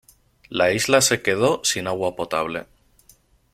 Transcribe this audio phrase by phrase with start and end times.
[0.49, 2.65] La isla se quedó sin agua potable.